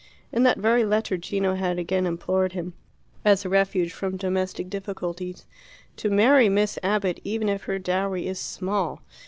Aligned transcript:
In 0.31 0.41
that 0.41 0.57
very 0.57 0.83
letter 0.83 1.15
Gino 1.15 1.53
had 1.53 1.77
again 1.77 2.07
implored 2.07 2.53
him, 2.53 2.73
as 3.23 3.45
a 3.45 3.49
refuge 3.49 3.93
from 3.93 4.17
domestic 4.17 4.67
difficulties, 4.67 5.45
"to 5.97 6.09
marry 6.09 6.49
Miss 6.49 6.79
Abbott, 6.81 7.19
even 7.23 7.47
if 7.47 7.65
her 7.65 7.77
dowry 7.77 8.25
is 8.27 8.39
small." 8.39 9.01